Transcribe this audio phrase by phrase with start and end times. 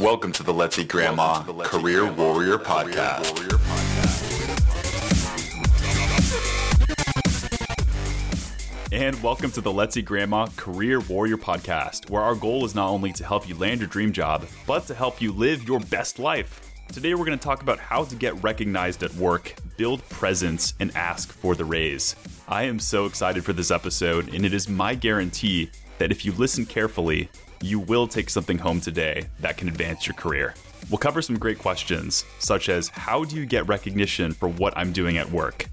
[0.00, 3.36] Welcome to the Let's Eat Grandma Career Warrior Podcast.
[8.90, 12.88] And welcome to the Let's Eat Grandma Career Warrior Podcast, where our goal is not
[12.88, 16.18] only to help you land your dream job, but to help you live your best
[16.18, 16.62] life.
[16.90, 20.96] Today, we're going to talk about how to get recognized at work, build presence, and
[20.96, 22.16] ask for the raise.
[22.48, 26.32] I am so excited for this episode, and it is my guarantee that if you
[26.32, 27.28] listen carefully,
[27.62, 30.54] you will take something home today that can advance your career.
[30.88, 34.92] We'll cover some great questions, such as how do you get recognition for what I'm
[34.92, 35.66] doing at work?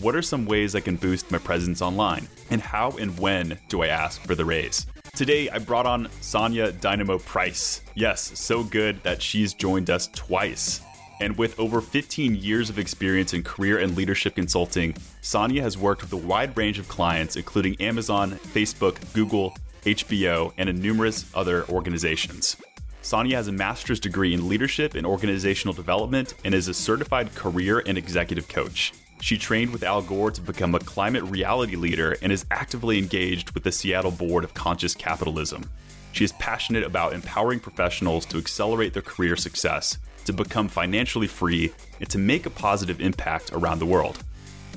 [0.00, 2.28] What are some ways I can boost my presence online?
[2.50, 4.86] And how and when do I ask for the raise?
[5.14, 7.82] Today, I brought on Sonia Dynamo Price.
[7.94, 10.80] Yes, so good that she's joined us twice.
[11.20, 16.02] And with over 15 years of experience in career and leadership consulting, Sonia has worked
[16.02, 19.56] with a wide range of clients, including Amazon, Facebook, Google,
[19.94, 22.56] HBO, and in numerous other organizations.
[23.02, 27.82] Sonia has a master's degree in leadership and organizational development and is a certified career
[27.86, 28.92] and executive coach.
[29.20, 33.52] She trained with Al Gore to become a climate reality leader and is actively engaged
[33.52, 35.70] with the Seattle Board of Conscious Capitalism.
[36.12, 41.72] She is passionate about empowering professionals to accelerate their career success, to become financially free,
[42.00, 44.22] and to make a positive impact around the world.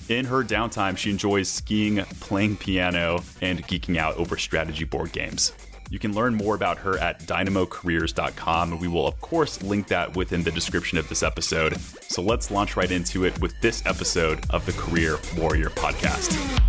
[0.09, 5.53] In her downtime, she enjoys skiing, playing piano, and geeking out over strategy board games.
[5.89, 10.15] You can learn more about her at dynamocareers.com, and we will, of course, link that
[10.15, 11.77] within the description of this episode.
[11.79, 16.61] So let's launch right into it with this episode of the Career Warrior Podcast.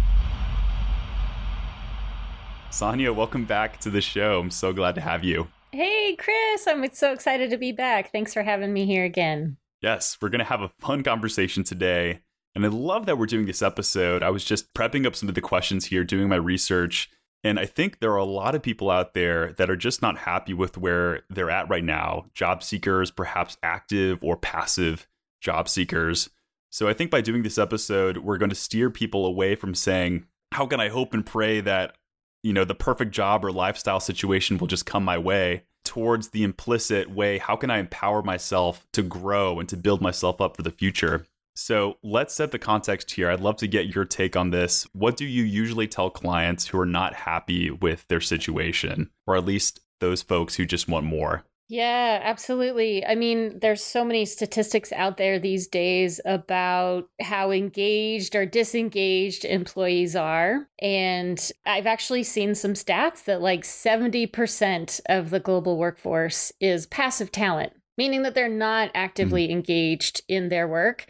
[2.70, 4.41] Sonia, welcome back to the show.
[4.41, 5.47] I'm so glad to have you.
[5.70, 8.11] Hey, Chris, I'm so excited to be back.
[8.11, 9.57] Thanks for having me here again.
[9.83, 12.23] Yes, we're going to have a fun conversation today.
[12.55, 14.22] And I love that we're doing this episode.
[14.22, 17.11] I was just prepping up some of the questions here, doing my research.
[17.45, 20.19] And I think there are a lot of people out there that are just not
[20.19, 25.08] happy with where they're at right now job seekers, perhaps active or passive
[25.41, 26.30] job seekers.
[26.70, 30.27] So I think by doing this episode, we're going to steer people away from saying,
[30.52, 31.96] How can I hope and pray that,
[32.42, 35.64] you know, the perfect job or lifestyle situation will just come my way?
[35.85, 40.41] Towards the implicit way, how can I empower myself to grow and to build myself
[40.41, 41.27] up for the future?
[41.55, 43.30] So let's set the context here.
[43.30, 44.86] I'd love to get your take on this.
[44.92, 49.45] What do you usually tell clients who are not happy with their situation, or at
[49.45, 51.45] least those folks who just want more?
[51.68, 53.02] Yeah, absolutely.
[53.07, 59.46] I mean, there's so many statistics out there these days about how engaged or disengaged
[59.46, 60.68] employees are.
[60.80, 67.33] And I've actually seen some stats that like 70% of the global workforce is passive
[67.33, 69.58] talent meaning that they're not actively mm-hmm.
[69.58, 71.07] engaged in their work,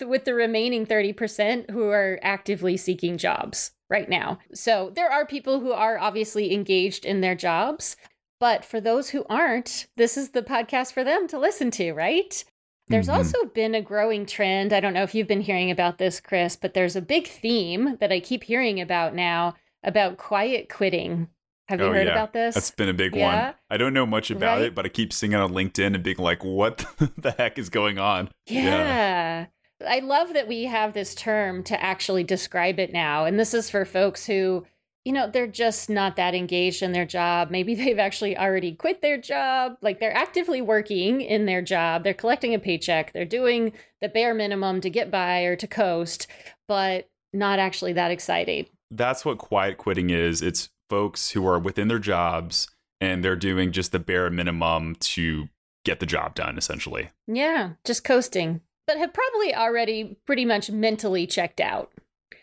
[0.00, 4.38] with the remaining 30% who are actively seeking jobs right now.
[4.54, 7.96] So there are people who are obviously engaged in their jobs,
[8.38, 12.44] but for those who aren't, this is the podcast for them to listen to, right?
[12.86, 13.16] There's mm-hmm.
[13.16, 14.72] also been a growing trend.
[14.72, 17.96] I don't know if you've been hearing about this, Chris, but there's a big theme
[17.98, 21.26] that I keep hearing about now about quiet quitting
[21.70, 22.12] have you oh, heard yeah.
[22.12, 22.56] about this?
[22.56, 23.44] That's been a big yeah?
[23.44, 23.54] one.
[23.70, 24.66] I don't know much about right?
[24.66, 26.84] it, but I keep seeing it on LinkedIn and being like, what
[27.16, 28.28] the heck is going on?
[28.48, 28.64] Yeah.
[28.64, 29.46] yeah.
[29.86, 33.24] I love that we have this term to actually describe it now.
[33.24, 34.66] And this is for folks who,
[35.04, 37.52] you know, they're just not that engaged in their job.
[37.52, 39.76] Maybe they've actually already quit their job.
[39.80, 42.02] Like they're actively working in their job.
[42.02, 43.12] They're collecting a paycheck.
[43.12, 46.26] They're doing the bare minimum to get by or to coast,
[46.66, 48.68] but not actually that excited.
[48.90, 50.42] That's what quiet quitting is.
[50.42, 52.68] It's folks who are within their jobs
[53.00, 55.48] and they're doing just the bare minimum to
[55.84, 57.10] get the job done, essentially.
[57.26, 61.90] Yeah, just coasting, but have probably already pretty much mentally checked out.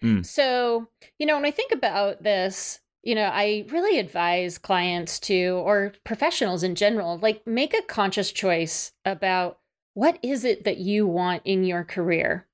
[0.01, 0.25] Mm.
[0.25, 0.87] So,
[1.19, 5.93] you know, when I think about this, you know, I really advise clients to, or
[6.03, 9.59] professionals in general, like make a conscious choice about
[9.93, 12.47] what is it that you want in your career?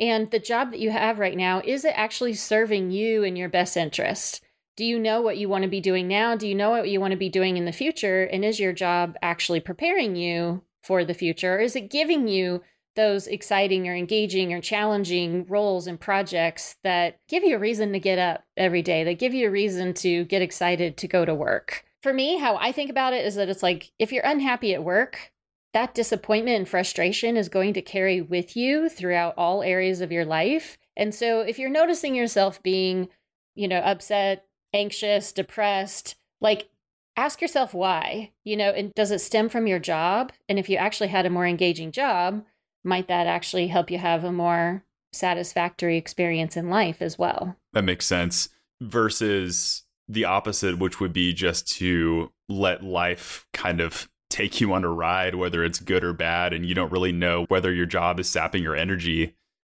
[0.00, 3.48] And the job that you have right now, is it actually serving you in your
[3.48, 4.42] best interest?
[4.78, 6.36] Do you know what you want to be doing now?
[6.36, 8.22] Do you know what you want to be doing in the future?
[8.22, 11.56] And is your job actually preparing you for the future?
[11.56, 12.62] Or is it giving you
[12.94, 17.98] those exciting or engaging or challenging roles and projects that give you a reason to
[17.98, 21.34] get up every day, that give you a reason to get excited to go to
[21.34, 21.84] work?
[22.00, 24.84] For me, how I think about it is that it's like if you're unhappy at
[24.84, 25.32] work,
[25.74, 30.24] that disappointment and frustration is going to carry with you throughout all areas of your
[30.24, 30.78] life.
[30.96, 33.08] And so if you're noticing yourself being,
[33.56, 36.68] you know, upset, anxious, depressed, like
[37.16, 40.32] ask yourself why, you know, and does it stem from your job?
[40.48, 42.44] And if you actually had a more engaging job,
[42.84, 47.56] might that actually help you have a more satisfactory experience in life as well?
[47.72, 48.48] That makes sense.
[48.80, 54.84] Versus the opposite, which would be just to let life kind of take you on
[54.84, 58.20] a ride, whether it's good or bad, and you don't really know whether your job
[58.20, 59.34] is sapping your energy,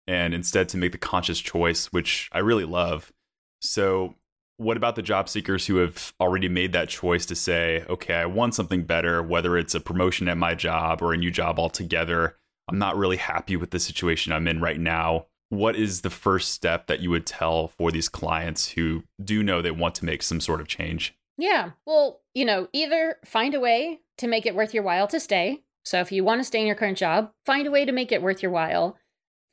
[0.06, 3.12] and instead to make the conscious choice, which I really love.
[3.60, 4.14] So,
[4.58, 8.26] what about the job seekers who have already made that choice to say, okay, I
[8.26, 12.36] want something better, whether it's a promotion at my job or a new job altogether?
[12.68, 15.26] I'm not really happy with the situation I'm in right now.
[15.48, 19.62] What is the first step that you would tell for these clients who do know
[19.62, 21.14] they want to make some sort of change?
[21.38, 21.70] Yeah.
[21.86, 25.62] Well, you know, either find a way to make it worth your while to stay.
[25.84, 28.10] So if you want to stay in your current job, find a way to make
[28.10, 28.98] it worth your while.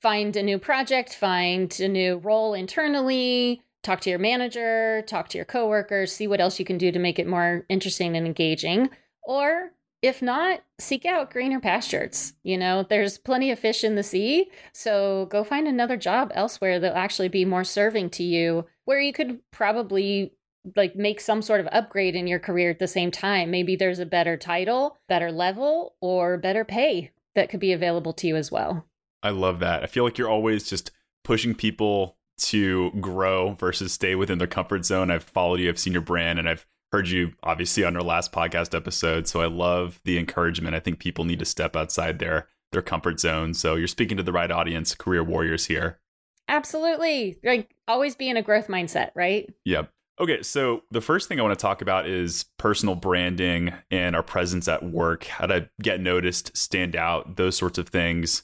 [0.01, 5.37] Find a new project, find a new role internally, talk to your manager, talk to
[5.37, 8.89] your coworkers, see what else you can do to make it more interesting and engaging.
[9.23, 9.71] Or
[10.01, 12.33] if not, seek out greener pastures.
[12.43, 14.49] You know, there's plenty of fish in the sea.
[14.71, 19.13] So go find another job elsewhere that'll actually be more serving to you, where you
[19.13, 20.33] could probably
[20.75, 23.51] like make some sort of upgrade in your career at the same time.
[23.51, 28.27] Maybe there's a better title, better level, or better pay that could be available to
[28.27, 28.85] you as well.
[29.21, 29.83] I love that.
[29.83, 30.91] I feel like you're always just
[31.23, 35.11] pushing people to grow versus stay within their comfort zone.
[35.11, 38.31] I've followed you, I've seen your brand, and I've heard you obviously on our last
[38.31, 39.27] podcast episode.
[39.27, 40.75] So I love the encouragement.
[40.75, 43.53] I think people need to step outside their their comfort zone.
[43.53, 45.99] So you're speaking to the right audience, career warriors here.
[46.47, 47.37] Absolutely.
[47.43, 49.51] Like always be in a growth mindset, right?
[49.65, 49.91] Yep.
[50.17, 54.23] Okay, so the first thing I want to talk about is personal branding and our
[54.23, 58.43] presence at work, how to get noticed, stand out, those sorts of things.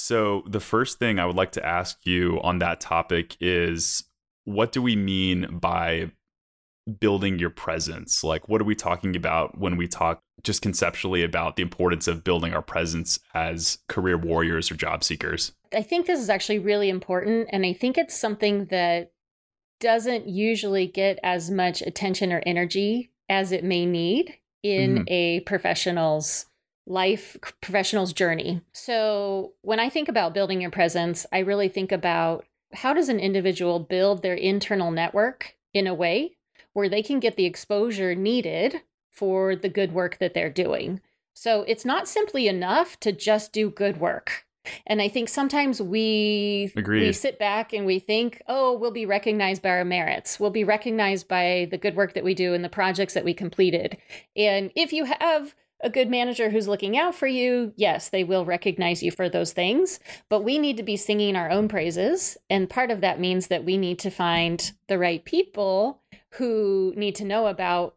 [0.00, 4.04] So, the first thing I would like to ask you on that topic is
[4.44, 6.12] what do we mean by
[7.00, 8.22] building your presence?
[8.22, 12.22] Like, what are we talking about when we talk just conceptually about the importance of
[12.22, 15.50] building our presence as career warriors or job seekers?
[15.74, 17.48] I think this is actually really important.
[17.50, 19.10] And I think it's something that
[19.80, 25.04] doesn't usually get as much attention or energy as it may need in mm-hmm.
[25.08, 26.46] a professional's
[26.88, 28.62] life professional's journey.
[28.72, 33.20] So, when I think about building your presence, I really think about how does an
[33.20, 36.36] individual build their internal network in a way
[36.72, 41.00] where they can get the exposure needed for the good work that they're doing.
[41.34, 44.46] So, it's not simply enough to just do good work.
[44.86, 47.00] And I think sometimes we Agreed.
[47.00, 50.38] we sit back and we think, oh, we'll be recognized by our merits.
[50.38, 53.32] We'll be recognized by the good work that we do and the projects that we
[53.32, 53.96] completed.
[54.36, 58.44] And if you have a good manager who's looking out for you, yes, they will
[58.44, 62.36] recognize you for those things, but we need to be singing our own praises.
[62.50, 66.02] And part of that means that we need to find the right people
[66.34, 67.94] who need to know about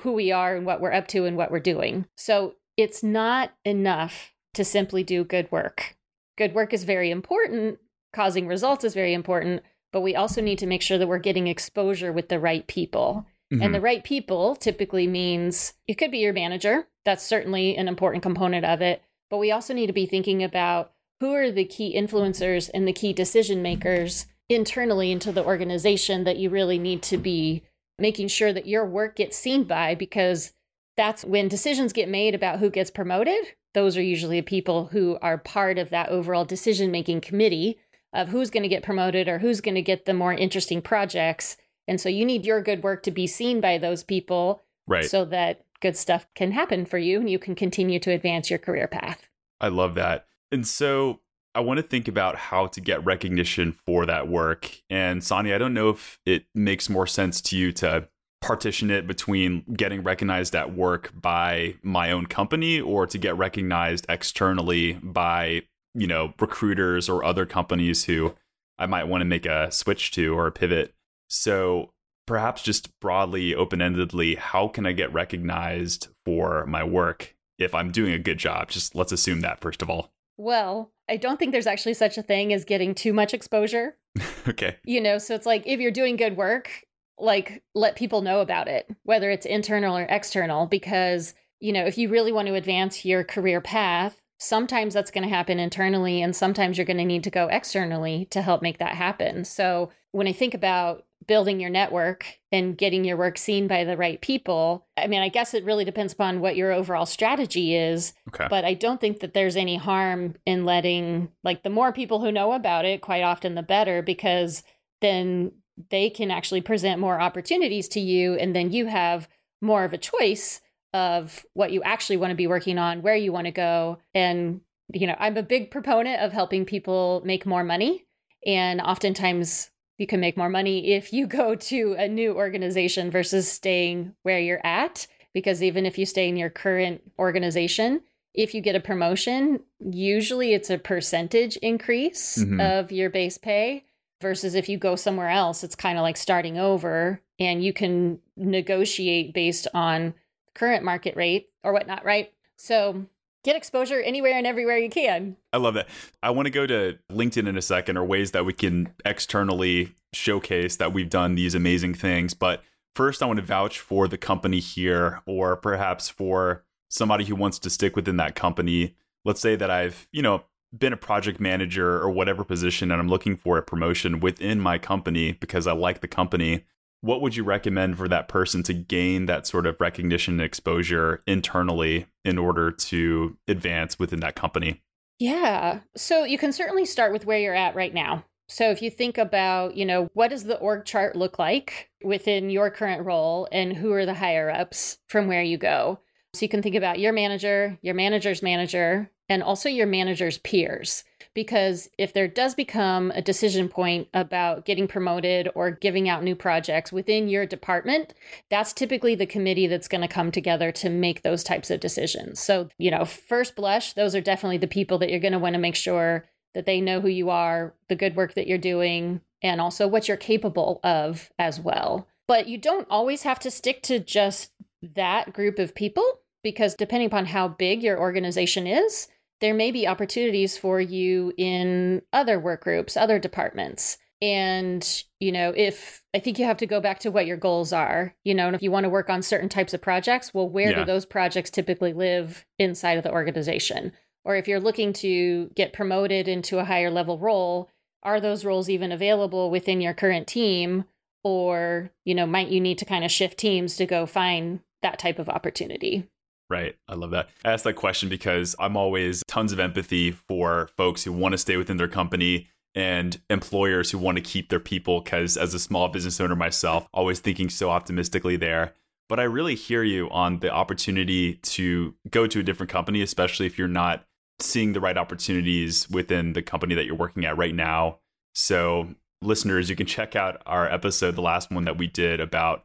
[0.00, 2.06] who we are and what we're up to and what we're doing.
[2.16, 5.96] So it's not enough to simply do good work.
[6.36, 7.78] Good work is very important,
[8.12, 11.46] causing results is very important, but we also need to make sure that we're getting
[11.46, 13.26] exposure with the right people.
[13.52, 13.62] Mm-hmm.
[13.62, 16.88] And the right people typically means it could be your manager.
[17.04, 19.02] That's certainly an important component of it.
[19.30, 22.92] But we also need to be thinking about who are the key influencers and the
[22.92, 27.62] key decision makers internally into the organization that you really need to be
[27.98, 30.52] making sure that your work gets seen by because
[30.96, 33.54] that's when decisions get made about who gets promoted.
[33.72, 37.78] Those are usually the people who are part of that overall decision making committee
[38.12, 41.56] of who's going to get promoted or who's going to get the more interesting projects.
[41.88, 45.04] And so you need your good work to be seen by those people right.
[45.04, 48.58] so that good stuff can happen for you and you can continue to advance your
[48.58, 49.28] career path.
[49.60, 50.24] I love that.
[50.50, 51.20] And so
[51.54, 54.80] I want to think about how to get recognition for that work.
[54.88, 58.08] And Sonia, I don't know if it makes more sense to you to
[58.40, 64.06] partition it between getting recognized at work by my own company or to get recognized
[64.08, 65.64] externally by,
[65.94, 68.34] you know, recruiters or other companies who
[68.78, 70.94] I might want to make a switch to or a pivot.
[71.28, 71.90] So
[72.26, 77.92] perhaps just broadly, open endedly, how can I get recognized for my work if I'm
[77.92, 78.70] doing a good job?
[78.70, 80.12] Just let's assume that first of all.
[80.36, 83.96] Well, I don't think there's actually such a thing as getting too much exposure.
[84.48, 84.76] okay.
[84.84, 86.70] You know, so it's like if you're doing good work,
[87.18, 91.96] like let people know about it, whether it's internal or external, because, you know, if
[91.98, 96.34] you really want to advance your career path, sometimes that's going to happen internally and
[96.34, 99.44] sometimes you're going to need to go externally to help make that happen.
[99.44, 103.96] So when I think about building your network and getting your work seen by the
[103.96, 104.86] right people.
[104.96, 108.12] I mean, I guess it really depends upon what your overall strategy is.
[108.28, 108.46] Okay.
[108.48, 112.32] But I don't think that there's any harm in letting, like, the more people who
[112.32, 114.62] know about it, quite often the better, because
[115.00, 115.52] then
[115.90, 118.34] they can actually present more opportunities to you.
[118.34, 119.28] And then you have
[119.60, 120.60] more of a choice
[120.92, 123.98] of what you actually want to be working on, where you want to go.
[124.14, 124.60] And,
[124.92, 128.06] you know, I'm a big proponent of helping people make more money.
[128.46, 133.50] And oftentimes, you can make more money if you go to a new organization versus
[133.50, 138.00] staying where you're at because even if you stay in your current organization,
[138.34, 142.60] if you get a promotion, usually it's a percentage increase mm-hmm.
[142.60, 143.84] of your base pay
[144.20, 148.18] versus if you go somewhere else, it's kind of like starting over and you can
[148.36, 150.14] negotiate based on
[150.54, 152.32] current market rate or whatnot, right?
[152.56, 153.06] So
[153.44, 155.36] get exposure anywhere and everywhere you can.
[155.52, 155.88] I love that.
[156.22, 159.94] I want to go to LinkedIn in a second or ways that we can externally
[160.12, 162.34] showcase that we've done these amazing things.
[162.34, 162.62] But
[162.94, 167.58] first, I want to vouch for the company here or perhaps for somebody who wants
[167.60, 168.94] to stick within that company.
[169.24, 170.44] Let's say that I've, you know,
[170.76, 174.78] been a project manager or whatever position and I'm looking for a promotion within my
[174.78, 176.64] company because I like the company
[177.04, 181.22] what would you recommend for that person to gain that sort of recognition and exposure
[181.26, 184.82] internally in order to advance within that company?
[185.18, 185.80] Yeah.
[185.94, 188.24] So you can certainly start with where you're at right now.
[188.48, 192.48] So if you think about, you know, what does the org chart look like within
[192.48, 196.00] your current role and who are the higher ups from where you go?
[196.32, 201.04] So you can think about your manager, your manager's manager, and also your manager's peers
[201.34, 206.36] because if there does become a decision point about getting promoted or giving out new
[206.36, 208.14] projects within your department,
[208.50, 212.38] that's typically the committee that's going to come together to make those types of decisions.
[212.40, 215.54] So, you know, first blush, those are definitely the people that you're going to want
[215.54, 219.20] to make sure that they know who you are, the good work that you're doing,
[219.42, 222.06] and also what you're capable of as well.
[222.28, 227.06] But you don't always have to stick to just that group of people because depending
[227.06, 229.08] upon how big your organization is,
[229.44, 233.98] there may be opportunities for you in other work groups, other departments.
[234.22, 237.70] And, you know, if I think you have to go back to what your goals
[237.70, 240.48] are, you know, and if you want to work on certain types of projects, well,
[240.48, 240.78] where yeah.
[240.78, 243.92] do those projects typically live inside of the organization?
[244.24, 247.68] Or if you're looking to get promoted into a higher level role,
[248.02, 250.84] are those roles even available within your current team?
[251.22, 254.98] Or, you know, might you need to kind of shift teams to go find that
[254.98, 256.08] type of opportunity?
[256.50, 256.76] Right.
[256.88, 257.30] I love that.
[257.44, 261.38] I asked that question because I'm always tons of empathy for folks who want to
[261.38, 265.58] stay within their company and employers who want to keep their people because as a
[265.58, 268.74] small business owner myself, always thinking so optimistically there.
[269.08, 273.46] But I really hear you on the opportunity to go to a different company, especially
[273.46, 274.04] if you're not
[274.40, 277.98] seeing the right opportunities within the company that you're working at right now.
[278.34, 282.64] So, listeners, you can check out our episode, the last one that we did about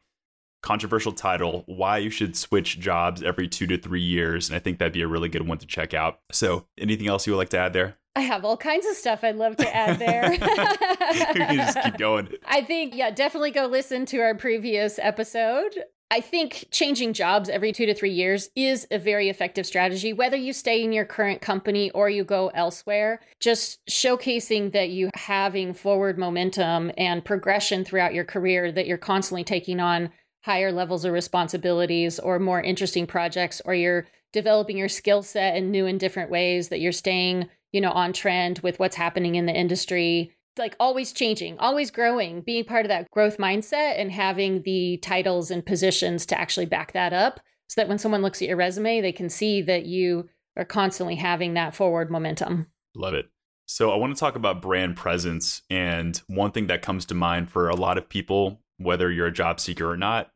[0.62, 4.78] controversial title why you should switch jobs every two to three years and i think
[4.78, 7.50] that'd be a really good one to check out so anything else you would like
[7.50, 10.34] to add there I have all kinds of stuff I'd love to add there.
[10.34, 12.28] you can just keep going.
[12.46, 15.86] I think, yeah, definitely go listen to our previous episode.
[16.12, 20.36] I think changing jobs every two to three years is a very effective strategy, whether
[20.36, 23.22] you stay in your current company or you go elsewhere.
[23.40, 29.44] Just showcasing that you having forward momentum and progression throughout your career, that you're constantly
[29.44, 30.10] taking on
[30.42, 35.72] higher levels of responsibilities or more interesting projects or you're developing your skill set in
[35.72, 39.46] new and different ways that you're staying you know on trend with what's happening in
[39.46, 40.34] the industry.
[40.58, 45.52] Like always changing always growing being part of that growth mindset and having the titles
[45.52, 49.02] and positions to actually back that up so that when someone looks at your resume
[49.02, 50.28] they can see that you
[50.58, 52.68] are constantly having that forward momentum.
[52.96, 53.30] Love it.
[53.68, 57.50] So i want to talk about brand presence and one thing that comes to mind
[57.50, 60.32] for a lot of people whether you're a job seeker or not,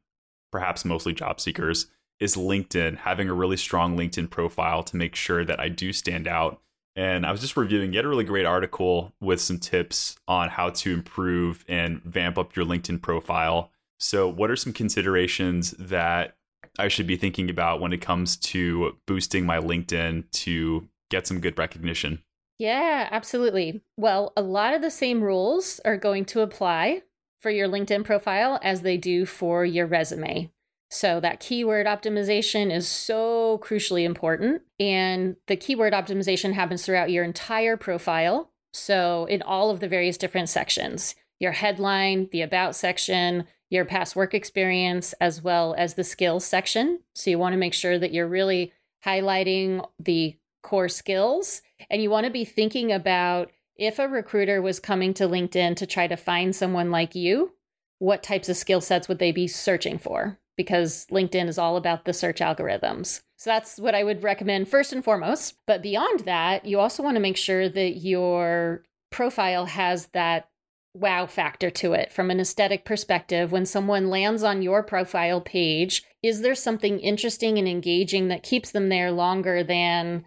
[0.52, 1.88] perhaps mostly job seekers,
[2.20, 6.28] is LinkedIn, having a really strong LinkedIn profile to make sure that I do stand
[6.28, 6.62] out.
[6.96, 10.70] And I was just reviewing, had a really great article with some tips on how
[10.70, 13.72] to improve and vamp up your LinkedIn profile.
[14.00, 16.36] So, what are some considerations that
[16.78, 21.40] I should be thinking about when it comes to boosting my LinkedIn to get some
[21.40, 22.22] good recognition?
[22.60, 23.82] Yeah, absolutely.
[23.98, 27.02] Well, a lot of the same rules are going to apply
[27.44, 30.50] for your LinkedIn profile as they do for your resume.
[30.90, 34.62] So that keyword optimization is so crucially important.
[34.80, 38.52] And the keyword optimization happens throughout your entire profile.
[38.72, 44.16] So in all of the various different sections your headline, the about section, your past
[44.16, 47.00] work experience, as well as the skills section.
[47.16, 48.72] So you want to make sure that you're really
[49.04, 53.52] highlighting the core skills and you want to be thinking about
[53.86, 57.54] if a recruiter was coming to LinkedIn to try to find someone like you,
[58.00, 60.40] what types of skill sets would they be searching for?
[60.58, 63.22] Because LinkedIn is all about the search algorithms.
[63.38, 65.56] So that's what I would recommend first and foremost.
[65.68, 70.50] But beyond that, you also want to make sure that your profile has that
[70.94, 73.52] wow factor to it from an aesthetic perspective.
[73.52, 78.72] When someone lands on your profile page, is there something interesting and engaging that keeps
[78.72, 80.26] them there longer than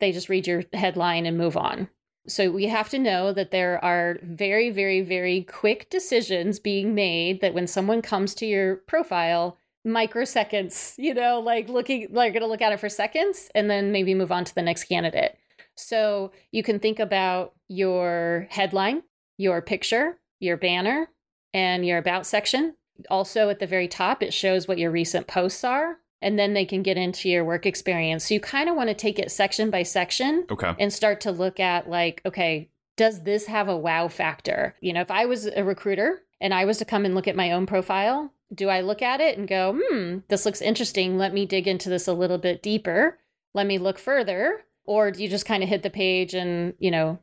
[0.00, 1.88] they just read your headline and move on?
[2.28, 7.40] So we have to know that there are very, very, very quick decisions being made
[7.40, 12.48] that when someone comes to your profile, microseconds, you know, like looking, like going to
[12.48, 15.38] look at it for seconds and then maybe move on to the next candidate.
[15.76, 19.02] So you can think about your headline,
[19.36, 21.10] your picture, your banner,
[21.52, 22.76] and your about section.
[23.10, 25.98] Also, at the very top, it shows what your recent posts are.
[26.22, 28.24] And then they can get into your work experience.
[28.26, 30.72] So you kind of want to take it section by section Okay.
[30.78, 34.74] and start to look at, like, okay, does this have a wow factor?
[34.80, 37.36] You know, if I was a recruiter and I was to come and look at
[37.36, 41.18] my own profile, do I look at it and go, hmm, this looks interesting.
[41.18, 43.18] Let me dig into this a little bit deeper.
[43.52, 44.62] Let me look further.
[44.84, 47.18] Or do you just kind of hit the page and, you know,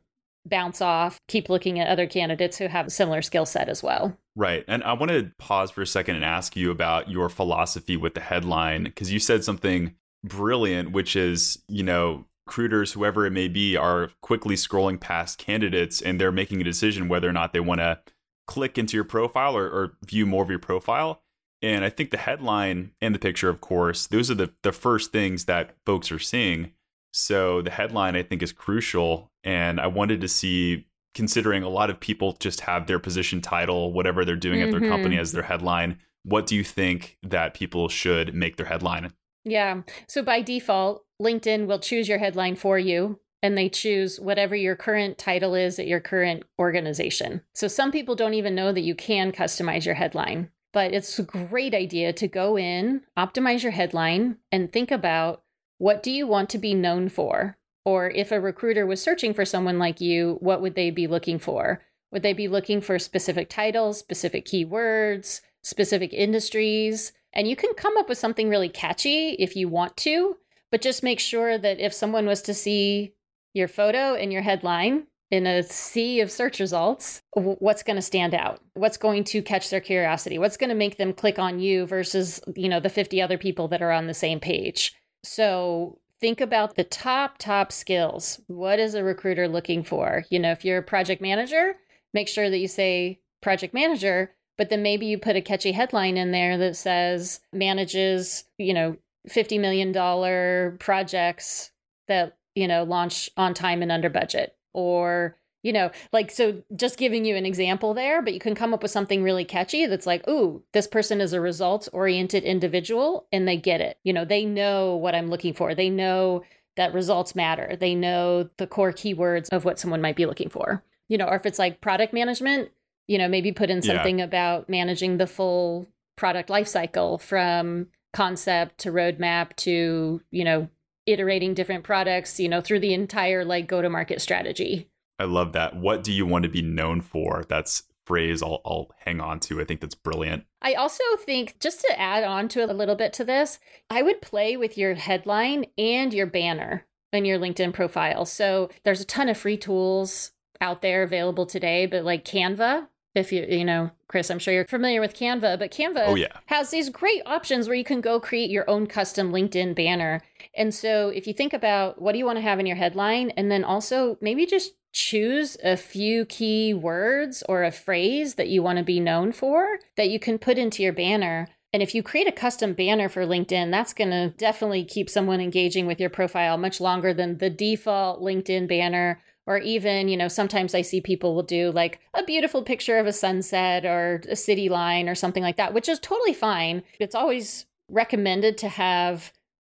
[0.46, 4.16] bounce off, keep looking at other candidates who have a similar skill set as well?
[4.36, 4.64] Right.
[4.66, 8.14] And I want to pause for a second and ask you about your philosophy with
[8.14, 13.48] the headline because you said something brilliant, which is, you know, recruiters, whoever it may
[13.48, 17.60] be, are quickly scrolling past candidates and they're making a decision whether or not they
[17.60, 18.00] want to
[18.46, 21.22] click into your profile or, or view more of your profile.
[21.62, 25.12] And I think the headline and the picture, of course, those are the, the first
[25.12, 26.72] things that folks are seeing.
[27.12, 29.30] So the headline, I think, is crucial.
[29.44, 33.92] And I wanted to see, considering a lot of people just have their position title,
[33.92, 35.20] whatever they're doing at their company Mhm.
[35.20, 39.12] as their headline, what do you think that people should make their headline?
[39.44, 39.82] Yeah.
[40.08, 44.74] So by default, LinkedIn will choose your headline for you and they choose whatever your
[44.74, 47.42] current title is at your current organization.
[47.54, 51.22] So some people don't even know that you can customize your headline, but it's a
[51.22, 55.42] great idea to go in, optimize your headline, and think about
[55.76, 57.58] what do you want to be known for?
[57.84, 61.38] Or if a recruiter was searching for someone like you, what would they be looking
[61.38, 61.82] for?
[62.12, 67.12] Would they be looking for specific titles, specific keywords, specific industries?
[67.32, 70.36] And you can come up with something really catchy if you want to,
[70.70, 73.14] but just make sure that if someone was to see
[73.52, 78.34] your photo and your headline in a sea of search results, what's going to stand
[78.34, 78.60] out?
[78.74, 80.38] What's going to catch their curiosity?
[80.38, 83.66] What's going to make them click on you versus, you know, the 50 other people
[83.68, 84.94] that are on the same page?
[85.24, 88.40] So think about the top top skills.
[88.46, 90.24] What is a recruiter looking for?
[90.30, 91.74] You know, if you're a project manager,
[92.14, 96.16] make sure that you say project manager, but then maybe you put a catchy headline
[96.16, 98.96] in there that says manages, you know,
[99.28, 101.72] 50 million dollar projects
[102.08, 106.98] that, you know, launch on time and under budget or you know, like, so just
[106.98, 110.06] giving you an example there, but you can come up with something really catchy that's
[110.06, 113.98] like, ooh, this person is a results oriented individual and they get it.
[114.04, 115.74] You know, they know what I'm looking for.
[115.74, 116.44] They know
[116.76, 117.76] that results matter.
[117.80, 120.84] They know the core keywords of what someone might be looking for.
[121.08, 122.70] You know, or if it's like product management,
[123.08, 123.94] you know, maybe put in Yeah.
[123.94, 130.68] something about managing the full product lifecycle from concept to roadmap to, you know,
[131.06, 134.88] iterating different products, you know, through the entire like go to market strategy.
[135.18, 135.76] I love that.
[135.76, 137.44] What do you want to be known for?
[137.48, 139.60] That's phrase I'll, I'll hang on to.
[139.60, 140.44] I think that's brilliant.
[140.60, 144.20] I also think, just to add on to a little bit to this, I would
[144.20, 148.26] play with your headline and your banner in your LinkedIn profile.
[148.26, 153.32] So there's a ton of free tools out there available today, but like Canva, if
[153.32, 156.36] you, you know, Chris, I'm sure you're familiar with Canva, but Canva Oh, yeah.
[156.46, 160.20] has these great options where you can go create your own custom LinkedIn banner.
[160.56, 163.30] And so if you think about what do you want to have in your headline,
[163.30, 168.62] and then also maybe just choose a few key words or a phrase that you
[168.62, 171.48] want to be known for that you can put into your banner.
[171.72, 175.40] And if you create a custom banner for LinkedIn, that's going to definitely keep someone
[175.40, 179.20] engaging with your profile much longer than the default LinkedIn banner.
[179.46, 183.06] Or even, you know, sometimes I see people will do like a beautiful picture of
[183.06, 186.82] a sunset or a city line or something like that, which is totally fine.
[187.00, 189.32] It's always recommended to have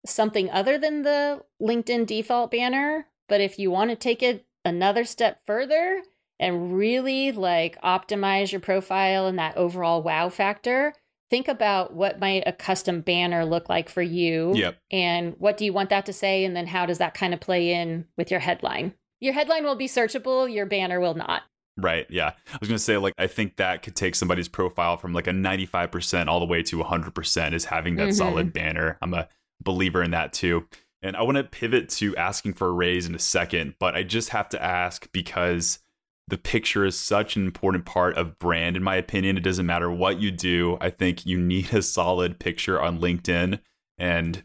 [0.06, 3.08] something other than the LinkedIn default banner.
[3.28, 6.02] But if you want to take it another step further
[6.38, 10.94] and really like optimize your profile and that overall wow factor,
[11.30, 14.78] think about what might a custom banner look like for you Yep.
[14.90, 17.40] and what do you want that to say and then how does that kind of
[17.40, 21.42] play in with your headline your headline will be searchable your banner will not
[21.80, 22.06] Right.
[22.10, 22.32] Yeah.
[22.52, 25.28] I was going to say, like, I think that could take somebody's profile from like
[25.28, 28.14] a 95% all the way to 100% is having that Mhm.
[28.14, 28.98] solid banner.
[29.00, 29.28] I'm a
[29.62, 30.66] believer in that too.
[31.02, 34.02] And I want to pivot to asking for a raise in a second, but I
[34.02, 35.78] just have to ask because
[36.26, 39.36] the picture is such an important part of brand, in my opinion.
[39.36, 40.76] It doesn't matter what you do.
[40.80, 43.60] I think you need a solid picture on LinkedIn
[43.96, 44.42] and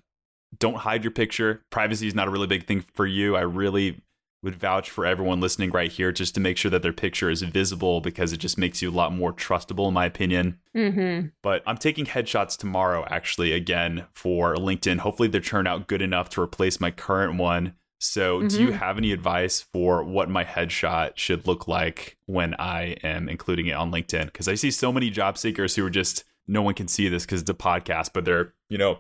[0.58, 1.64] don't hide your picture.
[1.72, 3.36] Privacy is not a really big thing for you.
[3.36, 4.02] I really
[4.44, 7.42] would vouch for everyone listening right here just to make sure that their picture is
[7.42, 10.60] visible because it just makes you a lot more trustable, in my opinion.
[10.76, 11.28] mm-hmm.
[11.42, 15.00] But I'm taking headshots tomorrow, actually, again for LinkedIn.
[15.00, 17.74] Hopefully, they turn out good enough to replace my current one.
[18.00, 18.80] So, do you Mhm.
[18.80, 23.74] have any advice for what my headshot should look like when I am including it
[23.74, 24.26] on LinkedIn?
[24.26, 27.26] Because I see so many job seekers who are just no one can see this
[27.26, 29.00] because it's a podcast, but they're, you know,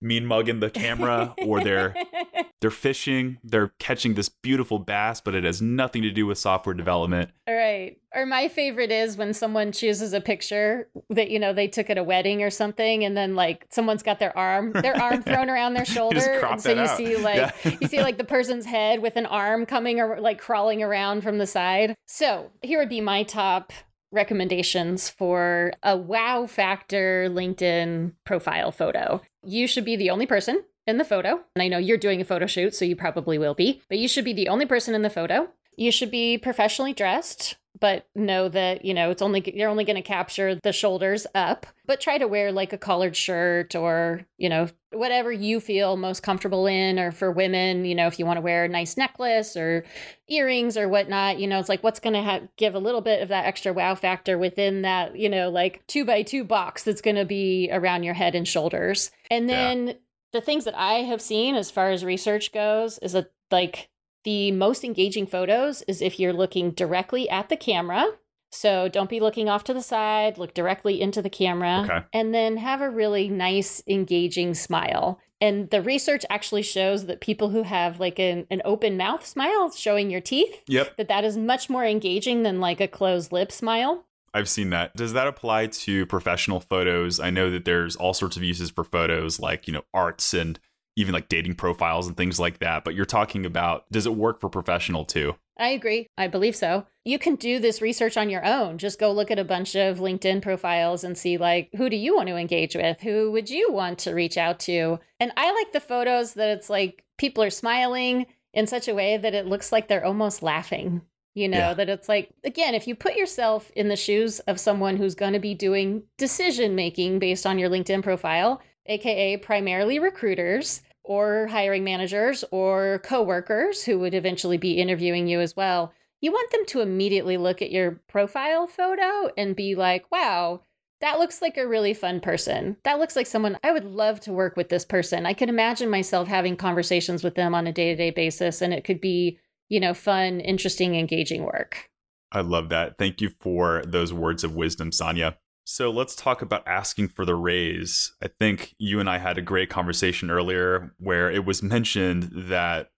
[0.00, 1.94] mean mugging the camera or they're
[2.60, 6.74] they're fishing, they're catching this beautiful bass, but it has nothing to do with software
[6.74, 7.30] development.
[7.46, 7.98] All right.
[8.14, 11.98] Or my favorite is when someone chooses a picture that you know they took at
[11.98, 15.74] a wedding or something, and then like someone's got their arm, their arm thrown around
[15.74, 16.96] their shoulder, and so you out.
[16.96, 17.76] see like yeah.
[17.80, 21.38] you see like the person's head with an arm coming or like crawling around from
[21.38, 21.94] the side.
[22.06, 23.72] So here would be my top
[24.10, 29.20] recommendations for a wow factor LinkedIn profile photo.
[29.44, 31.40] You should be the only person in the photo.
[31.54, 34.08] And I know you're doing a photo shoot, so you probably will be, but you
[34.08, 35.50] should be the only person in the photo.
[35.76, 39.96] You should be professionally dressed, but know that, you know, it's only you're only going
[39.96, 44.48] to capture the shoulders up, but try to wear like a collared shirt or, you
[44.48, 48.38] know, whatever you feel most comfortable in or for women, you know, if you want
[48.38, 49.84] to wear a nice necklace or
[50.28, 53.22] earrings or whatnot, you know, it's like what's going to ha- give a little bit
[53.22, 57.02] of that extra wow factor within that, you know, like 2 by 2 box that's
[57.02, 59.10] going to be around your head and shoulders.
[59.30, 59.92] And then yeah
[60.32, 63.88] the things that I have seen as far as research goes is that like
[64.24, 68.06] the most engaging photos is if you're looking directly at the camera.
[68.50, 72.06] So don't be looking off to the side, look directly into the camera, okay.
[72.14, 75.20] and then have a really nice, engaging smile.
[75.40, 79.70] And the research actually shows that people who have like an, an open mouth smile
[79.70, 80.96] showing your teeth, yep.
[80.96, 84.06] that that is much more engaging than like a closed lip smile.
[84.38, 84.94] I've seen that.
[84.94, 87.18] Does that apply to professional photos?
[87.18, 90.60] I know that there's all sorts of uses for photos like, you know, arts and
[90.94, 92.84] even like dating profiles and things like that.
[92.84, 95.34] But you're talking about does it work for professional too?
[95.58, 96.06] I agree.
[96.16, 96.86] I believe so.
[97.04, 98.78] You can do this research on your own.
[98.78, 102.14] Just go look at a bunch of LinkedIn profiles and see, like, who do you
[102.14, 103.00] want to engage with?
[103.00, 105.00] Who would you want to reach out to?
[105.18, 109.16] And I like the photos that it's like people are smiling in such a way
[109.16, 111.02] that it looks like they're almost laughing
[111.38, 111.74] you know yeah.
[111.74, 115.32] that it's like again if you put yourself in the shoes of someone who's going
[115.32, 121.84] to be doing decision making based on your linkedin profile aka primarily recruiters or hiring
[121.84, 126.80] managers or coworkers who would eventually be interviewing you as well you want them to
[126.80, 130.60] immediately look at your profile photo and be like wow
[131.00, 132.76] that looks like a really fun person.
[132.82, 135.26] That looks like someone I would love to work with this person.
[135.26, 138.74] I could imagine myself having conversations with them on a day to day basis, and
[138.74, 141.90] it could be you know, fun, interesting, engaging work.
[142.32, 142.98] I love that.
[142.98, 145.38] Thank you for those words of wisdom, Sonia.
[145.64, 148.12] So let's talk about asking for the raise.
[148.22, 152.90] I think you and I had a great conversation earlier where it was mentioned that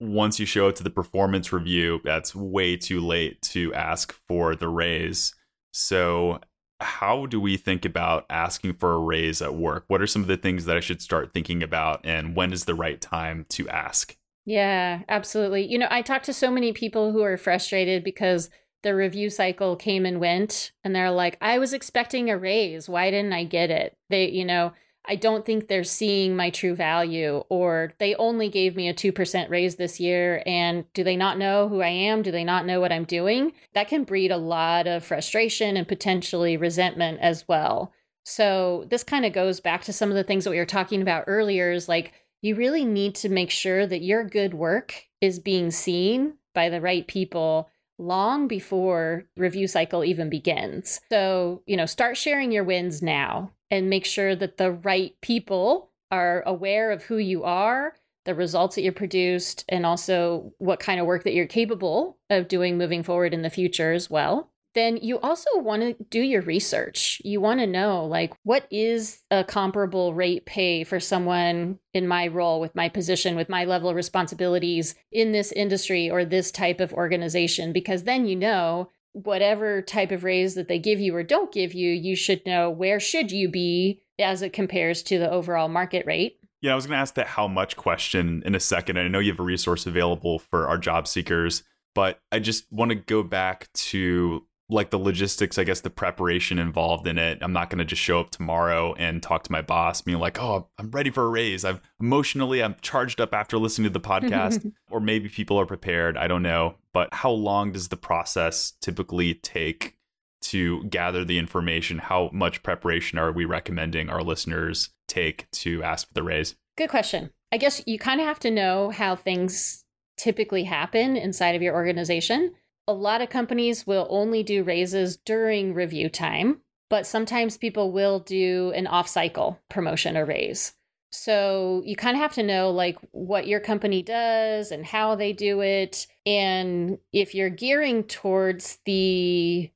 [0.00, 4.56] once you show up to the performance review, that's way too late to ask for
[4.56, 5.34] the raise.
[5.72, 6.40] So,
[6.80, 9.84] how do we think about asking for a raise at work?
[9.88, 12.64] What are some of the things that I should start thinking about, and when is
[12.64, 14.16] the right time to ask?
[14.44, 15.66] Yeah, absolutely.
[15.70, 18.50] You know, I talked to so many people who are frustrated because
[18.82, 22.88] the review cycle came and went and they're like, I was expecting a raise.
[22.88, 23.96] Why didn't I get it?
[24.08, 24.72] They, you know,
[25.04, 29.48] I don't think they're seeing my true value, or they only gave me a 2%
[29.50, 30.42] raise this year.
[30.46, 32.22] And do they not know who I am?
[32.22, 33.52] Do they not know what I'm doing?
[33.74, 37.92] That can breed a lot of frustration and potentially resentment as well.
[38.24, 41.00] So, this kind of goes back to some of the things that we were talking
[41.02, 45.38] about earlier is like, you really need to make sure that your good work is
[45.38, 51.00] being seen by the right people long before review cycle even begins.
[51.10, 55.90] So, you know, start sharing your wins now and make sure that the right people
[56.10, 60.98] are aware of who you are, the results that you produced, and also what kind
[60.98, 64.96] of work that you're capable of doing moving forward in the future as well then
[64.98, 67.20] you also want to do your research.
[67.24, 72.28] You want to know, like, what is a comparable rate pay for someone in my
[72.28, 76.80] role, with my position, with my level of responsibilities in this industry or this type
[76.80, 77.72] of organization?
[77.72, 81.74] Because then you know whatever type of raise that they give you or don't give
[81.74, 86.06] you, you should know where should you be as it compares to the overall market
[86.06, 86.38] rate.
[86.60, 88.98] Yeah, I was going to ask that how much question in a second.
[88.98, 91.62] I know you have a resource available for our job seekers,
[91.94, 96.58] but I just want to go back to like the logistics, I guess the preparation
[96.58, 97.38] involved in it.
[97.42, 100.40] I'm not going to just show up tomorrow and talk to my boss, being like,
[100.40, 104.00] "Oh, I'm ready for a raise." I'm emotionally, I'm charged up after listening to the
[104.00, 106.16] podcast, or maybe people are prepared.
[106.16, 109.96] I don't know, but how long does the process typically take
[110.42, 111.98] to gather the information?
[111.98, 116.56] How much preparation are we recommending our listeners take to ask for the raise?
[116.78, 117.30] Good question.
[117.52, 119.84] I guess you kind of have to know how things
[120.16, 122.52] typically happen inside of your organization
[122.86, 128.18] a lot of companies will only do raises during review time, but sometimes people will
[128.20, 130.74] do an off cycle promotion or raise.
[131.12, 135.32] So you kind of have to know like what your company does and how they
[135.32, 136.06] do it.
[136.24, 139.70] And if you're gearing towards the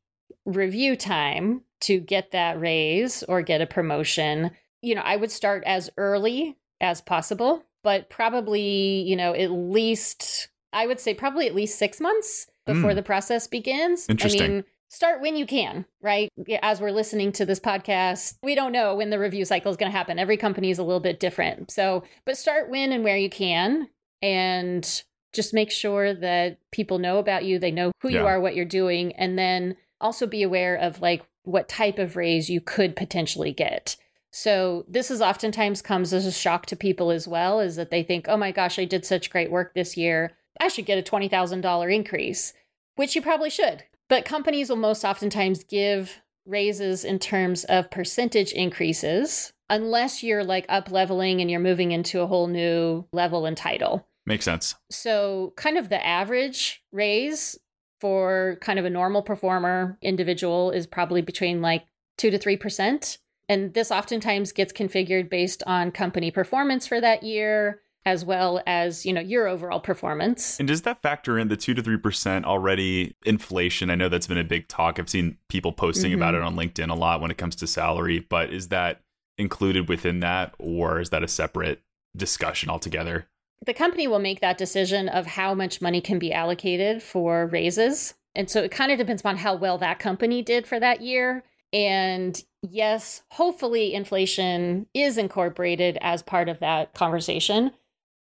[0.44, 5.64] review time to get that raise or get a promotion, you know, I would start
[5.66, 11.54] as early as possible, but probably, you know, at least, I would say probably at
[11.54, 12.96] least six months before Mm.
[12.96, 14.06] the process begins.
[14.08, 14.42] Interesting.
[14.42, 16.30] I mean, start when you can, right?
[16.62, 19.90] As we're listening to this podcast, we don't know when the review cycle is going
[19.90, 20.18] to happen.
[20.18, 21.70] Every company is a little bit different.
[21.70, 23.88] So, but start when and where you can
[24.22, 28.54] and just make sure that people know about you, they know who you are, what
[28.54, 32.94] you're doing, and then also be aware of like what type of raise you could
[32.94, 33.96] potentially get.
[34.30, 38.02] So this is oftentimes comes as a shock to people as well, is that they
[38.02, 40.36] think, oh my gosh, I did such great work this year.
[40.60, 42.52] I should get a $20,000 increase,
[42.96, 43.84] which you probably should.
[44.08, 50.66] But companies will most oftentimes give raises in terms of percentage increases, unless you're like
[50.68, 54.06] up leveling and you're moving into a whole new level and title.
[54.26, 54.74] Makes sense.
[54.90, 57.58] So, kind of the average raise
[58.00, 61.84] for kind of a normal performer individual is probably between like
[62.18, 63.18] 2 to 3%.
[63.48, 69.06] And this oftentimes gets configured based on company performance for that year as well as,
[69.06, 70.58] you know, your overall performance.
[70.58, 73.90] And does that factor in the two to three percent already inflation?
[73.90, 74.98] I know that's been a big talk.
[74.98, 76.44] I've seen people posting about mm-hmm.
[76.44, 79.00] it on LinkedIn a lot when it comes to salary, but is that
[79.38, 81.82] included within that or is that a separate
[82.16, 83.26] discussion altogether?
[83.64, 88.14] the company will make that decision of how much money can be allocated for raises.
[88.34, 91.44] And so it kind of depends on how well that company did for that year.
[91.72, 97.72] And yes, hopefully inflation is incorporated as part of that conversation.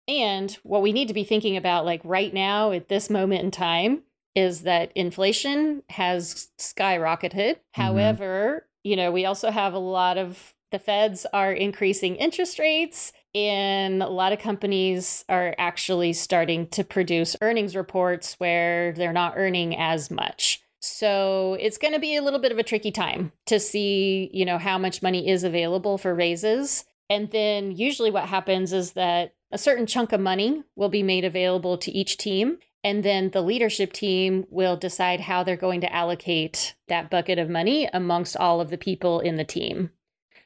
[0.07, 3.51] And what we need to be thinking about, like right now at this moment in
[3.51, 4.03] time,
[4.35, 7.55] is that inflation has skyrocketed.
[7.55, 7.81] Mm-hmm.
[7.81, 13.11] However, you know, we also have a lot of the feds are increasing interest rates
[13.35, 19.33] and a lot of companies are actually starting to produce earnings reports where they're not
[19.35, 20.61] earning as much.
[20.79, 24.45] So it's going to be a little bit of a tricky time to see, you
[24.45, 26.85] know, how much money is available for raises.
[27.09, 31.25] And then usually what happens is that a certain chunk of money will be made
[31.25, 32.57] available to each team.
[32.83, 37.49] And then the leadership team will decide how they're going to allocate that bucket of
[37.49, 39.91] money amongst all of the people in the team.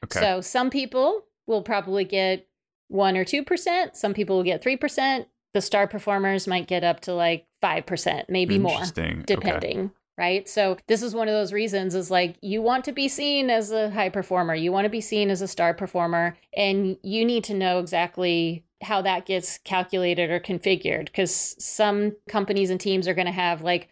[0.04, 0.20] Okay.
[0.20, 2.46] So some people will probably get
[2.88, 3.96] one or 2%.
[3.96, 5.26] Some people will get 3%.
[5.54, 9.20] The star performers might get up to like 5%, maybe more, Interesting.
[9.20, 9.34] Okay.
[9.34, 9.90] depending.
[10.18, 10.48] Right.
[10.48, 13.70] So this is one of those reasons is like you want to be seen as
[13.70, 14.54] a high performer.
[14.54, 16.36] You want to be seen as a star performer.
[16.56, 22.70] And you need to know exactly how that gets calculated or configured because some companies
[22.70, 23.88] and teams are going to have like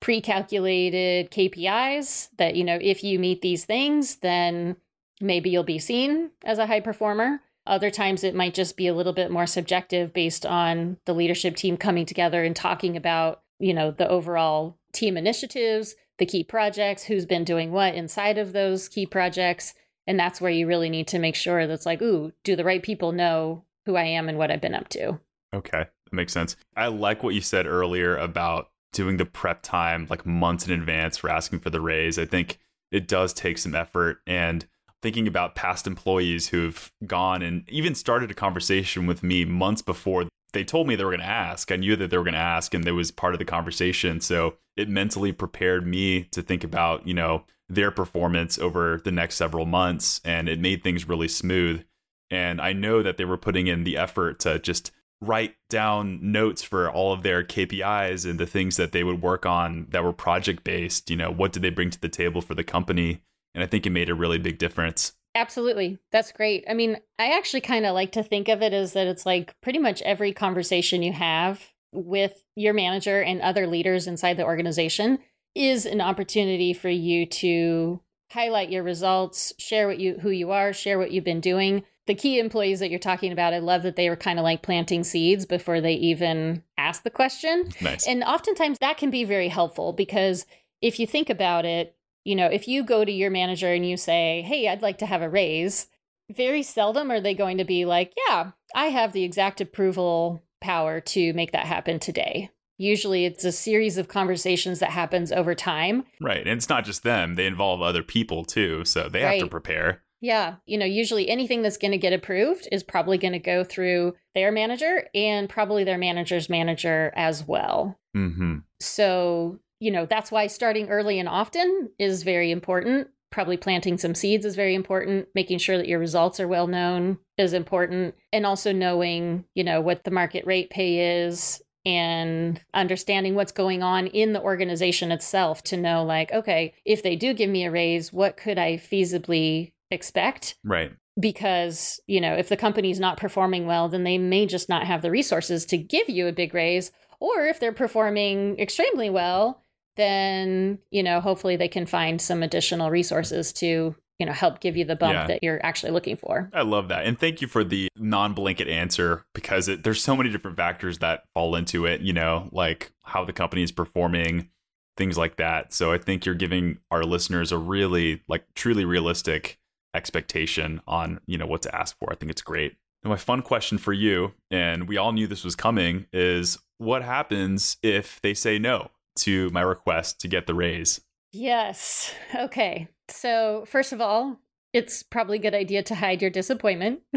[0.00, 4.76] pre-calculated KPIs that you know if you meet these things then
[5.20, 7.40] maybe you'll be seen as a high performer.
[7.66, 11.56] Other times it might just be a little bit more subjective based on the leadership
[11.56, 17.04] team coming together and talking about you know the overall team initiatives the key projects
[17.04, 19.74] who's been doing what inside of those key projects
[20.06, 22.82] and that's where you really need to make sure that's like ooh do the right
[22.82, 25.18] people know who i am and what i've been up to
[25.54, 26.56] Okay, that makes sense.
[26.76, 31.16] I like what you said earlier about doing the prep time like months in advance
[31.16, 32.18] for asking for the raise.
[32.18, 32.58] I think
[32.90, 34.66] it does take some effort and
[35.00, 40.26] thinking about past employees who've gone and even started a conversation with me months before
[40.52, 41.70] they told me they were going to ask.
[41.70, 44.20] I knew that they were going to ask and there was part of the conversation.
[44.20, 49.36] So it mentally prepared me to think about, you know, their performance over the next
[49.36, 51.84] several months and it made things really smooth.
[52.30, 56.62] And I know that they were putting in the effort to just write down notes
[56.62, 60.12] for all of their KPIs and the things that they would work on that were
[60.12, 61.10] project based.
[61.10, 63.22] You know, what did they bring to the table for the company?
[63.54, 65.12] And I think it made a really big difference.
[65.34, 65.98] Absolutely.
[66.12, 66.64] That's great.
[66.68, 69.54] I mean, I actually kind of like to think of it as that it's like
[69.60, 75.18] pretty much every conversation you have with your manager and other leaders inside the organization
[75.54, 80.72] is an opportunity for you to highlight your results, share what you who you are,
[80.72, 81.84] share what you've been doing.
[82.08, 84.62] The key employees that you're talking about, I love that they were kind of like
[84.62, 87.68] planting seeds before they even asked the question.
[87.82, 88.08] Nice.
[88.08, 90.46] And oftentimes that can be very helpful because
[90.80, 91.94] if you think about it,
[92.24, 95.06] you know, if you go to your manager and you say, Hey, I'd like to
[95.06, 95.88] have a raise,
[96.34, 101.00] very seldom are they going to be like, Yeah, I have the exact approval power
[101.00, 102.48] to make that happen today.
[102.78, 106.04] Usually it's a series of conversations that happens over time.
[106.22, 106.40] right.
[106.40, 108.86] And it's not just them, they involve other people too.
[108.86, 110.04] So they have to prepare.
[110.20, 113.62] Yeah, you know, usually anything that's going to get approved is probably going to go
[113.62, 117.98] through their manager and probably their manager's manager as well.
[118.14, 123.08] hmm So, you know, that's why starting early and often is very important.
[123.30, 125.28] Probably planting some seeds is very important.
[125.34, 128.14] Making sure that your results are well known is important.
[128.32, 133.82] And also knowing, you know, what the market rate pay is and understanding what's going
[133.82, 137.70] on in the organization itself to know, like, okay, if they do give me a
[137.70, 140.56] raise, what could I feasibly expect?
[140.64, 140.92] Right.
[141.18, 145.02] Because, you know, if the company's not performing well, then they may just not have
[145.02, 146.92] the resources to give you a big raise.
[147.20, 149.64] Or if they're performing extremely well,
[149.96, 154.76] then, you know, hopefully they can find some additional resources to you know help give
[154.76, 155.26] you the bump yeah.
[155.26, 159.24] that you're actually looking for i love that and thank you for the non-blanket answer
[159.34, 163.24] because it, there's so many different factors that fall into it you know like how
[163.24, 164.48] the company is performing
[164.96, 169.58] things like that so i think you're giving our listeners a really like truly realistic
[169.94, 173.42] expectation on you know what to ask for i think it's great and my fun
[173.42, 178.34] question for you and we all knew this was coming is what happens if they
[178.34, 181.00] say no to my request to get the raise
[181.32, 184.38] yes okay so, first of all,
[184.74, 187.00] it's probably a good idea to hide your disappointment.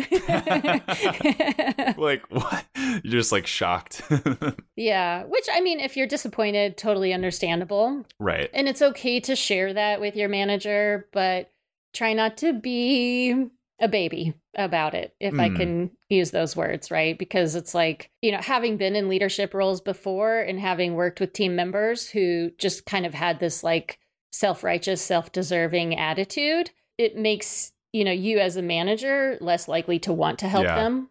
[1.97, 2.65] like what?
[3.03, 4.01] You're just like shocked.
[4.75, 8.05] yeah, which I mean, if you're disappointed, totally understandable.
[8.19, 8.49] Right.
[8.53, 11.51] And it's okay to share that with your manager, but
[11.93, 13.49] try not to be
[13.79, 15.41] a baby about it, if mm.
[15.41, 15.55] I hmm.
[15.55, 17.17] can use those words, right?
[17.17, 21.33] Because it's like, you know, having been in leadership roles before and having worked with
[21.33, 23.97] team members who just kind of had this like
[24.31, 29.99] self righteous, self deserving attitude, it makes you know you as a manager less likely
[29.99, 30.75] to want to help yeah.
[30.75, 31.09] them.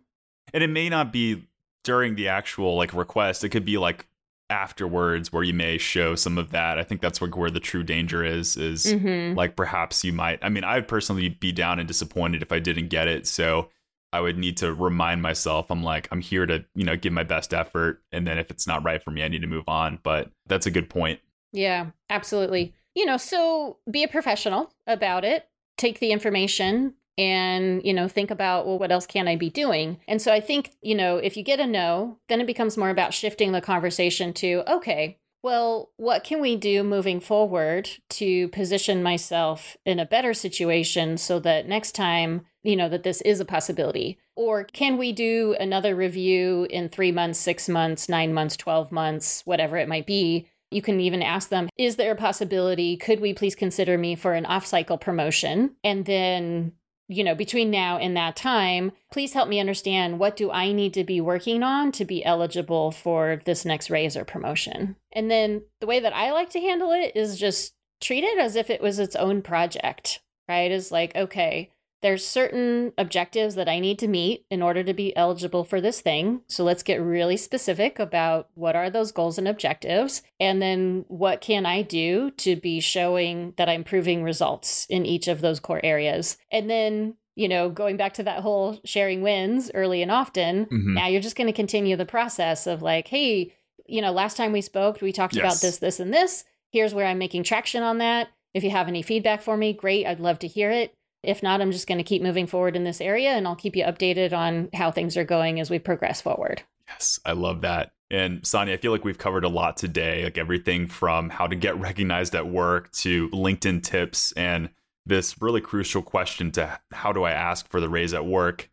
[0.55, 1.49] And it may not be
[1.83, 3.45] during the actual like request.
[3.45, 4.07] It could be like
[4.50, 6.78] afterwards where you may show some of that.
[6.78, 8.56] I think that's where, where the true danger is.
[8.56, 9.36] Is mm-hmm.
[9.36, 10.38] like perhaps you might.
[10.42, 13.26] I mean, I would personally be down and disappointed if I didn't get it.
[13.26, 13.70] So.
[14.12, 17.22] I would need to remind myself I'm like I'm here to, you know, give my
[17.22, 20.00] best effort and then if it's not right for me I need to move on,
[20.02, 21.20] but that's a good point.
[21.52, 25.48] Yeah, absolutely you know, so be a professional about it.
[25.76, 29.98] Take the information and, you know, think about, well, what else can I be doing?
[30.09, 32.88] And so I think, you know, if you get a no, then it becomes more
[32.88, 39.02] about shifting the conversation to, okay, well, what can we do moving forward to position
[39.02, 43.44] myself in a better situation so that next time, you know, that this is a
[43.44, 44.18] possibility?
[44.35, 49.42] Or can we do another review in three months, six months, nine months, 12 months,
[49.44, 52.96] whatever it might be, you can even ask them, is there a possibility?
[52.96, 55.76] Could we please consider me for an off cycle promotion?
[55.85, 56.72] And then,
[57.11, 60.94] you know, between now and that time, please help me understand what do I need
[60.94, 64.94] to be working on to be eligible for this next raise or promotion?
[65.12, 68.55] And then the way that I like to handle it is just treat it as
[68.55, 70.70] if it was its own project, right?
[70.70, 75.14] Is like, okay, there's certain objectives that I need to meet in order to be
[75.16, 76.42] eligible for this thing.
[76.46, 80.22] So let's get really specific about what are those goals and objectives.
[80.38, 85.28] And then what can I do to be showing that I'm proving results in each
[85.28, 86.38] of those core areas?
[86.50, 90.94] And then you know, going back to that whole sharing wins early and often, mm-hmm.
[90.94, 93.54] now you're just going to continue the process of like, hey,
[93.86, 95.42] you know, last time we spoke, we talked yes.
[95.42, 96.44] about this, this, and this.
[96.70, 98.28] Here's where I'm making traction on that.
[98.52, 100.06] If you have any feedback for me, great.
[100.06, 100.94] I'd love to hear it.
[101.22, 103.76] If not, I'm just going to keep moving forward in this area and I'll keep
[103.76, 106.62] you updated on how things are going as we progress forward.
[106.88, 107.92] Yes, I love that.
[108.11, 111.54] And Sonja, I feel like we've covered a lot today, like everything from how to
[111.54, 114.70] get recognized at work to LinkedIn tips and
[115.06, 118.70] this really crucial question to how do I ask for the raise at work?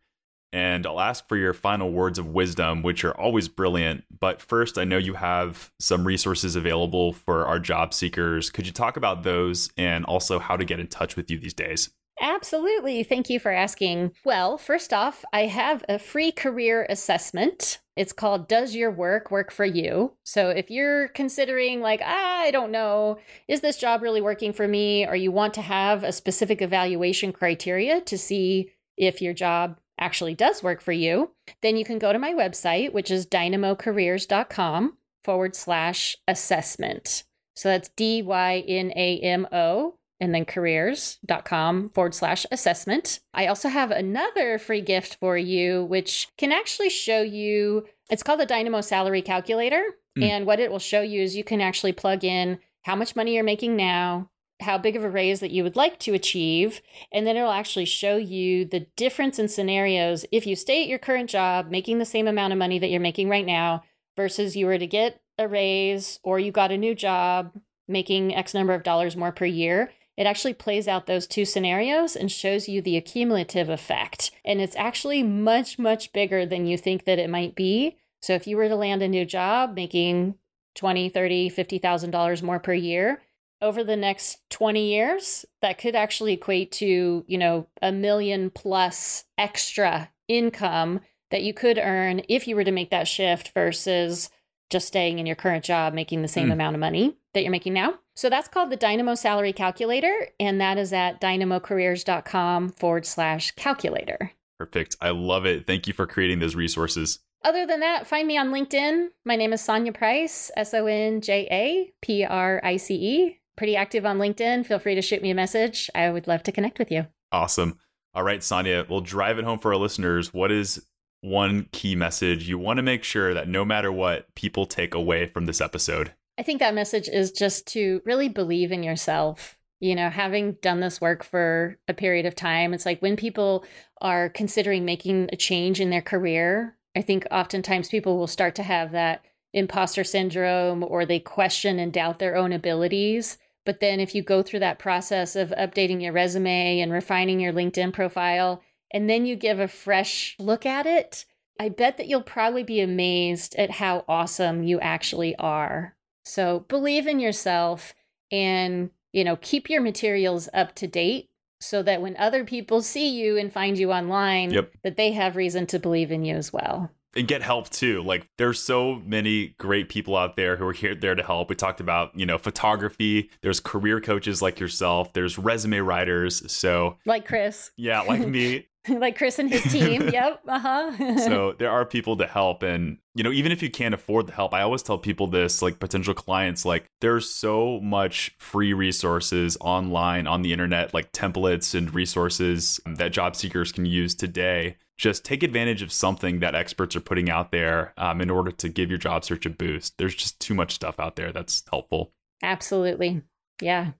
[0.50, 4.04] And I'll ask for your final words of wisdom, which are always brilliant.
[4.18, 8.50] But first, I know you have some resources available for our job seekers.
[8.50, 11.52] Could you talk about those and also how to get in touch with you these
[11.52, 11.90] days?
[12.20, 13.02] Absolutely.
[13.02, 14.12] Thank you for asking.
[14.24, 17.78] Well, first off, I have a free career assessment.
[17.96, 20.14] It's called Does Your Work Work for You?
[20.24, 24.68] So if you're considering, like, ah, I don't know, is this job really working for
[24.68, 25.06] me?
[25.06, 30.34] Or you want to have a specific evaluation criteria to see if your job actually
[30.34, 35.56] does work for you, then you can go to my website, which is dynamocareers.com forward
[35.56, 37.24] slash assessment.
[37.56, 43.20] So that's D Y N A M O and then careers.com forward slash assessment.
[43.32, 48.40] I also have another free gift for you, which can actually show you, it's called
[48.40, 49.84] the Dynamo Salary Calculator.
[50.18, 50.22] Mm.
[50.22, 53.34] And what it will show you is you can actually plug in how much money
[53.34, 56.80] you're making now, how big of a raise that you would like to achieve,
[57.12, 60.98] and then it'll actually show you the difference in scenarios if you stay at your
[60.98, 63.82] current job making the same amount of money that you're making right now
[64.16, 67.52] versus you were to get a raise or you got a new job
[67.86, 72.16] making X number of dollars more per year it actually plays out those two scenarios
[72.16, 74.32] and shows you the accumulative effect.
[74.44, 77.98] And it's actually much, much bigger than you think that it might be.
[78.20, 80.34] So if you were to land a new job making
[80.74, 83.22] 20, 30, $50,000 more per year,
[83.62, 89.24] over the next 20 years, that could actually equate to, you know, a million plus
[89.36, 91.00] extra income
[91.30, 94.30] that you could earn if you were to make that shift versus
[94.68, 96.52] just staying in your current job, making the same mm.
[96.52, 97.94] amount of money that you're making now.
[98.18, 104.32] So that's called the Dynamo Salary Calculator, and that is at dynamocareers.com forward slash calculator.
[104.58, 104.96] Perfect.
[105.00, 105.68] I love it.
[105.68, 107.20] Thank you for creating those resources.
[107.44, 109.10] Other than that, find me on LinkedIn.
[109.24, 113.38] My name is Sonja Price, S O N J A P R I C E.
[113.56, 114.66] Pretty active on LinkedIn.
[114.66, 115.88] Feel free to shoot me a message.
[115.94, 117.06] I would love to connect with you.
[117.30, 117.78] Awesome.
[118.14, 120.34] All right, Sonja, we'll drive it home for our listeners.
[120.34, 120.84] What is
[121.20, 125.26] one key message you want to make sure that no matter what, people take away
[125.26, 126.14] from this episode?
[126.38, 129.58] I think that message is just to really believe in yourself.
[129.80, 133.64] You know, having done this work for a period of time, it's like when people
[134.00, 138.62] are considering making a change in their career, I think oftentimes people will start to
[138.62, 143.38] have that imposter syndrome or they question and doubt their own abilities.
[143.66, 147.52] But then if you go through that process of updating your resume and refining your
[147.52, 148.62] LinkedIn profile,
[148.92, 151.24] and then you give a fresh look at it,
[151.58, 155.96] I bet that you'll probably be amazed at how awesome you actually are.
[156.28, 157.94] So believe in yourself
[158.30, 163.08] and, you know, keep your materials up to date so that when other people see
[163.08, 164.72] you and find you online, yep.
[164.84, 168.02] that they have reason to believe in you as well and get help too.
[168.02, 171.48] Like there's so many great people out there who are here there to help.
[171.48, 176.50] We talked about, you know, photography, there's career coaches like yourself, there's resume writers.
[176.50, 177.70] So like Chris.
[177.76, 178.68] Yeah, like me.
[178.98, 180.08] like Chris and his team.
[180.12, 180.40] yep.
[180.46, 181.18] Uh-huh.
[181.18, 184.32] so there are people to help and you know, even if you can't afford the
[184.32, 189.56] help, I always tell people this, like potential clients, like there's so much free resources
[189.60, 195.24] online on the internet, like templates and resources that job seekers can use today just
[195.24, 198.90] take advantage of something that experts are putting out there um, in order to give
[198.90, 199.96] your job search a boost.
[199.96, 202.12] There's just too much stuff out there that's helpful.
[202.42, 203.22] Absolutely.
[203.62, 203.92] Yeah.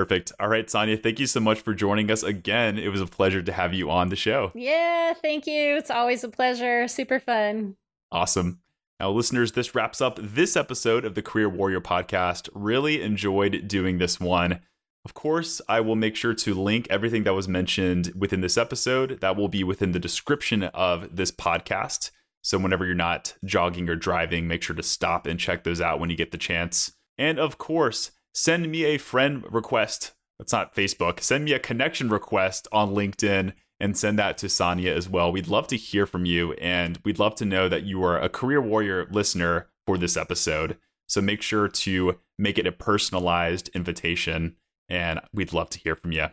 [0.00, 0.32] Perfect.
[0.40, 2.78] All right, Sonja, thank you so much for joining us again.
[2.78, 4.50] It was a pleasure to have you on the show.
[4.54, 5.76] Yeah, thank you.
[5.76, 6.88] It's always a pleasure.
[6.88, 7.76] Super fun.
[8.10, 8.60] Awesome.
[8.98, 12.48] Now, listeners, this wraps up this episode of the Career Warrior podcast.
[12.54, 14.60] Really enjoyed doing this one.
[15.04, 19.20] Of course, I will make sure to link everything that was mentioned within this episode.
[19.20, 22.10] That will be within the description of this podcast.
[22.40, 26.00] So, whenever you're not jogging or driving, make sure to stop and check those out
[26.00, 26.92] when you get the chance.
[27.18, 30.12] And of course, send me a friend request.
[30.38, 31.20] That's not Facebook.
[31.20, 35.32] Send me a connection request on LinkedIn and send that to Sonja as well.
[35.32, 38.28] We'd love to hear from you and we'd love to know that you are a
[38.28, 40.76] Career Warrior listener for this episode.
[41.08, 44.56] So make sure to make it a personalized invitation
[44.88, 46.26] and we'd love to hear from you.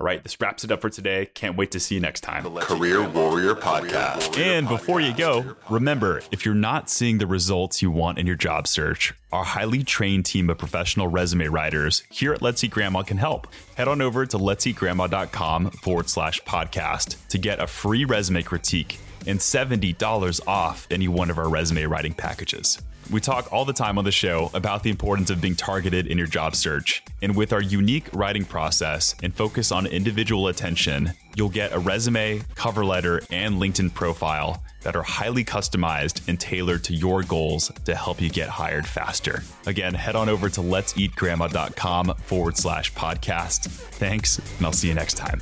[0.00, 1.26] All right, this wraps it up for today.
[1.34, 2.44] Can't wait to see you next time.
[2.44, 4.38] Career Warrior Podcast.
[4.38, 8.34] And before you go, remember if you're not seeing the results you want in your
[8.34, 13.02] job search, our highly trained team of professional resume writers here at Let's Eat Grandma
[13.02, 13.46] can help.
[13.76, 18.42] Head on over to let's eat let'seatgrandma.com forward slash podcast to get a free resume
[18.42, 22.80] critique and $70 off any one of our resume writing packages.
[23.10, 26.16] We talk all the time on the show about the importance of being targeted in
[26.16, 27.02] your job search.
[27.20, 32.42] And with our unique writing process and focus on individual attention, you'll get a resume,
[32.54, 37.96] cover letter, and LinkedIn profile that are highly customized and tailored to your goals to
[37.96, 39.42] help you get hired faster.
[39.66, 43.66] Again, head on over to let'seatgrandma.com forward slash podcast.
[43.66, 45.40] Thanks, and I'll see you next time.